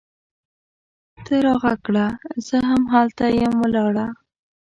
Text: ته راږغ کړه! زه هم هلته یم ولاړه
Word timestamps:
ته 1.25 1.33
راږغ 1.45 1.65
کړه! 1.85 2.05
زه 2.47 2.57
هم 2.69 2.83
هلته 2.93 3.25
یم 3.39 3.53
ولاړه 3.61 4.07